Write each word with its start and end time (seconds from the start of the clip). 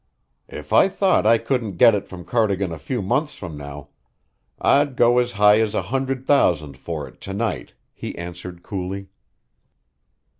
"If 0.49 0.73
I 0.73 0.89
thought 0.89 1.27
I 1.27 1.37
couldn't 1.37 1.77
get 1.77 1.93
it 1.93 2.07
from 2.07 2.25
Cardigan 2.25 2.71
a 2.71 2.79
few 2.79 3.03
months 3.03 3.35
from 3.35 3.55
now, 3.55 3.89
I'd 4.59 4.95
go 4.95 5.19
as 5.19 5.33
high 5.33 5.59
as 5.61 5.75
a 5.75 5.83
hundred 5.93 6.25
thousand 6.25 6.75
for 6.75 7.07
it 7.07 7.21
to 7.21 7.33
night," 7.35 7.73
he 7.93 8.17
answered 8.17 8.63
coolly. 8.63 9.09